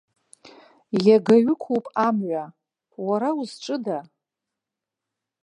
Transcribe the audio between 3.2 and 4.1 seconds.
узҿыда?